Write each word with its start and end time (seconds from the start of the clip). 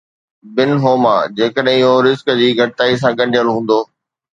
بن 0.55 0.71
هوما، 0.85 1.11
جيڪڏهن 1.41 1.71
اهو 1.75 1.95
رزق 2.09 2.35
جي 2.43 2.51
گهٽتائي 2.61 3.01
سان 3.03 3.23
ڳنڍيل 3.23 3.57
هوندو. 3.57 3.83